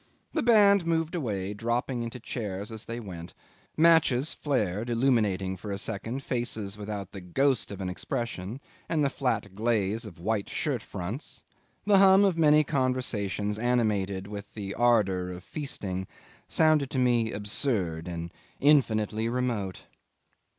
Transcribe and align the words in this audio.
The 0.33 0.41
band 0.41 0.87
moved 0.87 1.13
away, 1.13 1.53
dropping 1.53 2.01
into 2.01 2.19
chairs 2.19 2.71
as 2.71 2.85
they 2.85 2.99
went; 2.99 3.35
matches 3.77 4.33
flared, 4.33 4.89
illuminating 4.89 5.55
for 5.55 5.71
a 5.71 5.77
second 5.77 6.23
faces 6.23 6.75
without 6.75 7.11
the 7.11 7.21
ghost 7.21 7.71
of 7.71 7.81
an 7.81 7.87
expression 7.87 8.59
and 8.89 9.03
the 9.05 9.11
flat 9.11 9.53
glaze 9.53 10.03
of 10.03 10.19
white 10.19 10.49
shirt 10.49 10.81
fronts; 10.81 11.43
the 11.85 11.99
hum 11.99 12.25
of 12.25 12.35
many 12.35 12.63
conversations 12.63 13.59
animated 13.59 14.25
with 14.25 14.51
the 14.55 14.73
ardour 14.73 15.29
of 15.29 15.43
feasting 15.43 16.07
sounded 16.47 16.89
to 16.89 16.97
me 16.97 17.31
absurd 17.31 18.07
and 18.07 18.31
infinitely 18.59 19.29
remote. 19.29 19.81